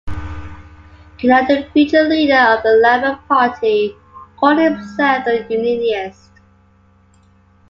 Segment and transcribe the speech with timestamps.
[1.19, 3.95] Kinnock, the future leader of the Labour Party,
[4.39, 6.31] called himself a 'unionist'.